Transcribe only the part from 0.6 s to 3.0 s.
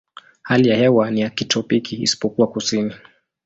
ya hewa ni ya kitropiki isipokuwa kusini.